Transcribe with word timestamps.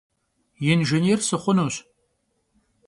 Yinjjênêr 0.65 1.19
sıxhunuş. 1.23 1.75